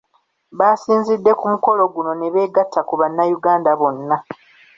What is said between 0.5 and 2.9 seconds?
Baasinzidde ku mukolo guno ne beegatta